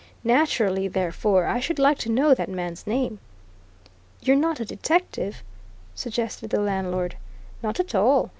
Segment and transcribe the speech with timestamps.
[0.23, 3.19] Naturally, therefore, I should like to know that man's name."
[4.23, 5.43] "You're not a detective?"
[5.93, 7.17] suggested the landlord.
[7.61, 8.29] "Not at all!"